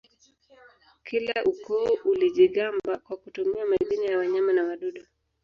[1.03, 5.01] Kila ukoo ulijigamba kwa kutumia majina ya wanyama na wadudu